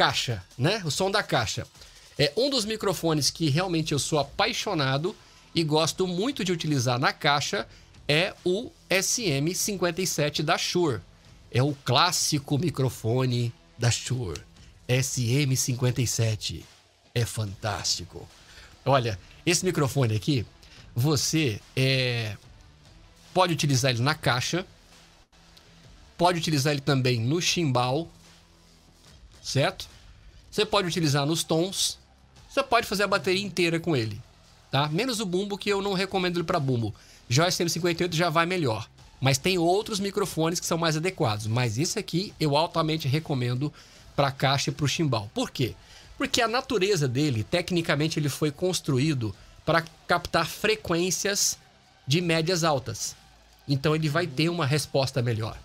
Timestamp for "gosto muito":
5.62-6.42